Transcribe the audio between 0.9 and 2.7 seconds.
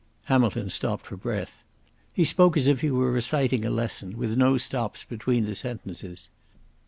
for breath. He spoke as